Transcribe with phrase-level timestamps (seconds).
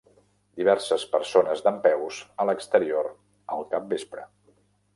[0.61, 3.13] Diverses persones dempeus a l'exterior
[3.57, 4.27] al capvespre.